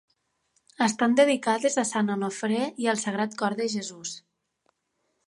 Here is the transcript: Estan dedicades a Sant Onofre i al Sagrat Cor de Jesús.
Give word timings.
Estan 0.85 1.11
dedicades 1.19 1.77
a 1.83 1.83
Sant 1.89 2.09
Onofre 2.15 2.63
i 2.85 2.89
al 2.95 3.03
Sagrat 3.05 3.37
Cor 3.43 3.57
de 3.61 3.69
Jesús. 3.75 4.15